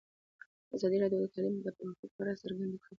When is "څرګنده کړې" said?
2.43-2.87